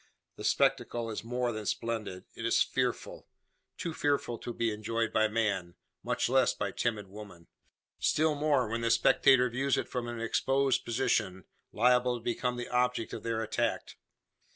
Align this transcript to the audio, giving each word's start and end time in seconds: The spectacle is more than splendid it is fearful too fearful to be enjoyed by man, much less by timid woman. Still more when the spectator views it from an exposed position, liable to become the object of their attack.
The 0.35 0.43
spectacle 0.43 1.11
is 1.11 1.23
more 1.23 1.51
than 1.51 1.67
splendid 1.67 2.23
it 2.35 2.43
is 2.43 2.63
fearful 2.63 3.27
too 3.77 3.93
fearful 3.93 4.39
to 4.39 4.51
be 4.51 4.73
enjoyed 4.73 5.13
by 5.13 5.27
man, 5.27 5.75
much 6.01 6.27
less 6.27 6.55
by 6.55 6.71
timid 6.71 7.07
woman. 7.07 7.45
Still 7.99 8.33
more 8.33 8.67
when 8.67 8.81
the 8.81 8.89
spectator 8.89 9.47
views 9.47 9.77
it 9.77 9.87
from 9.87 10.07
an 10.07 10.19
exposed 10.19 10.85
position, 10.85 11.45
liable 11.71 12.17
to 12.17 12.23
become 12.23 12.55
the 12.57 12.67
object 12.69 13.13
of 13.13 13.21
their 13.21 13.43
attack. 13.43 13.95